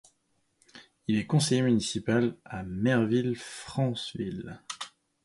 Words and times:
Il 1.07 1.19
est 1.19 1.27
conseiller 1.27 1.61
municipal 1.61 2.35
à 2.43 2.63
Merville-Franceville. 2.63 4.59